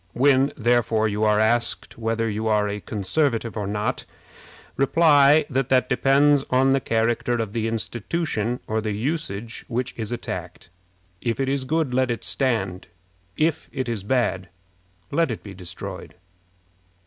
When, 0.13 0.51
therefore, 0.57 1.07
you 1.07 1.23
are 1.25 1.39
asked 1.39 1.95
whether 1.95 2.27
you 2.27 2.47
are 2.47 2.67
a 2.67 2.79
Conservative 2.79 3.55
or 3.55 3.67
not, 3.67 4.03
reply 4.75 5.45
that 5.47 5.69
that 5.69 5.89
depends 5.89 6.41
upon 6.41 6.73
the 6.73 6.79
character 6.79 7.33
of 7.33 7.53
the 7.53 7.67
institution 7.67 8.61
or 8.65 8.81
the 8.81 8.93
usage 8.93 9.63
which 9.67 9.93
is 9.97 10.11
attacked. 10.11 10.69
If 11.21 11.39
it 11.39 11.47
is 11.47 11.65
good, 11.65 11.93
let 11.93 12.09
it 12.09 12.23
stand. 12.23 12.87
If 13.37 13.69
it 13.71 13.87
is 13.87 14.01
bad, 14.01 14.49
let 15.11 15.29
it 15.29 15.43
be 15.43 15.53
destroyed. 15.53 16.15